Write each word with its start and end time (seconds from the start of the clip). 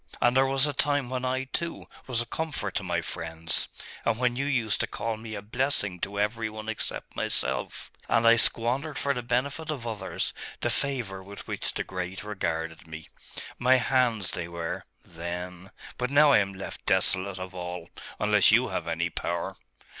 And 0.19 0.35
there 0.35 0.47
was 0.47 0.65
a 0.65 0.73
time 0.73 1.11
when 1.11 1.23
I, 1.23 1.43
too, 1.43 1.85
was 2.07 2.21
a 2.21 2.25
comfort 2.25 2.73
to 2.73 2.81
my 2.83 3.01
friends, 3.01 3.67
and 4.03 4.17
when 4.17 4.35
you 4.35 4.45
used 4.45 4.79
to 4.79 4.87
call 4.87 5.15
me 5.15 5.35
a 5.35 5.43
blessing 5.43 5.99
to 5.99 6.19
every 6.19 6.49
one 6.49 6.67
except 6.67 7.15
myself, 7.15 7.91
as 8.09 8.25
I 8.25 8.35
squandered 8.35 8.97
for 8.97 9.13
the 9.13 9.21
benefit 9.21 9.69
of 9.69 9.85
others 9.85 10.33
the 10.61 10.71
favour 10.71 11.21
with 11.21 11.47
which 11.47 11.75
the 11.75 11.83
great 11.83 12.23
regarded 12.23 12.87
me.... 12.87 13.09
My 13.59 13.75
hands 13.75 14.31
they 14.31 14.47
were 14.47 14.85
then.... 15.05 15.69
But 15.99 16.09
now 16.09 16.31
I 16.31 16.39
am 16.39 16.55
left 16.55 16.87
desolate 16.87 17.37
of 17.37 17.53
all: 17.53 17.91
unless 18.19 18.49
you 18.49 18.69
have 18.69 18.87
any 18.87 19.11
power. 19.11 19.55